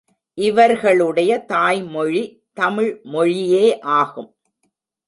இவர்களுடைய 0.37 1.37
தாய்மொழி 1.37 2.23
தமிழ் 2.53 2.99
மொழியே 3.03 3.79
ஆகும். 3.79 4.35